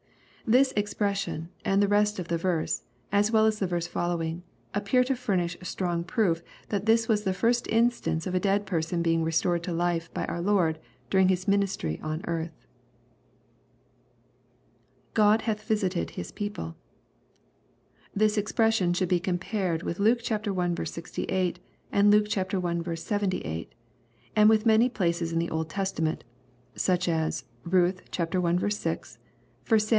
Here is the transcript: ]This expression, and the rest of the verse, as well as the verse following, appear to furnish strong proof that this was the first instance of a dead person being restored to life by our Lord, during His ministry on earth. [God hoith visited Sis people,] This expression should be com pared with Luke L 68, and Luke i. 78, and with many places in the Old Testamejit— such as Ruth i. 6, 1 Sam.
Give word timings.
]This 0.51 0.73
expression, 0.75 1.49
and 1.63 1.81
the 1.81 1.87
rest 1.87 2.17
of 2.17 2.27
the 2.27 2.37
verse, 2.37 2.83
as 3.11 3.31
well 3.31 3.45
as 3.45 3.59
the 3.59 3.67
verse 3.67 3.85
following, 3.85 4.41
appear 4.73 5.03
to 5.03 5.15
furnish 5.15 5.55
strong 5.61 6.03
proof 6.03 6.41
that 6.69 6.87
this 6.87 7.07
was 7.07 7.23
the 7.23 7.35
first 7.35 7.67
instance 7.67 8.25
of 8.25 8.33
a 8.35 8.39
dead 8.39 8.65
person 8.65 9.03
being 9.03 9.23
restored 9.23 9.61
to 9.63 9.71
life 9.71 10.11
by 10.15 10.25
our 10.25 10.41
Lord, 10.41 10.79
during 11.11 11.29
His 11.29 11.47
ministry 11.47 11.99
on 12.01 12.25
earth. 12.25 12.51
[God 15.13 15.43
hoith 15.43 15.61
visited 15.61 16.11
Sis 16.15 16.31
people,] 16.31 16.75
This 18.13 18.37
expression 18.37 18.93
should 18.93 19.09
be 19.09 19.19
com 19.21 19.37
pared 19.37 19.83
with 19.83 19.99
Luke 19.99 20.19
L 20.29 20.85
68, 20.85 21.59
and 21.93 22.11
Luke 22.11 22.27
i. 22.35 22.95
78, 22.95 23.73
and 24.35 24.49
with 24.49 24.65
many 24.65 24.89
places 24.89 25.31
in 25.31 25.37
the 25.39 25.51
Old 25.51 25.69
Testamejit— 25.69 26.23
such 26.75 27.07
as 27.07 27.45
Ruth 27.63 28.01
i. 28.19 28.69
6, 28.69 29.17
1 29.69 29.79
Sam. 29.79 29.89